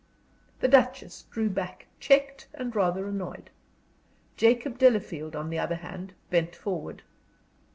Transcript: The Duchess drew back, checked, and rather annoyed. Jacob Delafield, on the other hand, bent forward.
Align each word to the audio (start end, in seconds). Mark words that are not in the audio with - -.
The 0.61 0.67
Duchess 0.67 1.25
drew 1.29 1.47
back, 1.51 1.85
checked, 1.99 2.47
and 2.55 2.75
rather 2.75 3.07
annoyed. 3.07 3.51
Jacob 4.35 4.79
Delafield, 4.79 5.35
on 5.35 5.51
the 5.51 5.59
other 5.59 5.75
hand, 5.75 6.15
bent 6.31 6.55
forward. 6.55 7.03